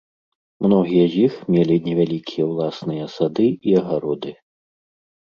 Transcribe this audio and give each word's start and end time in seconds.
Многія 0.65 1.01
з 1.15 1.19
іх 1.27 1.33
мелі 1.55 1.77
невялікія 1.87 2.43
ўласныя 2.53 3.05
сады 3.17 3.47
і 3.73 3.77
агароды. 3.83 4.31